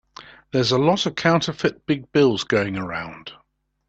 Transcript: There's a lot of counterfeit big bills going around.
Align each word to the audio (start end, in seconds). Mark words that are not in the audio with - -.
There's 0.51 0.71
a 0.71 0.79
lot 0.79 1.05
of 1.05 1.13
counterfeit 1.13 1.85
big 1.85 2.11
bills 2.11 2.43
going 2.43 2.75
around. 2.75 3.33